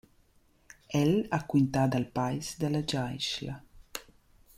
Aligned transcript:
El 0.99 1.11
ha 1.31 1.39
quintà 1.53 1.83
dal 1.95 2.07
pais 2.15 2.49
da 2.65 2.73
la 2.77 2.83
giaischla. 2.95 3.59